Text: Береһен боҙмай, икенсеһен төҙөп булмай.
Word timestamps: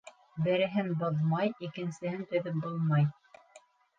Береһен 0.45 0.87
боҙмай, 1.01 1.51
икенсеһен 1.69 2.25
төҙөп 2.33 2.57
булмай. 2.65 3.07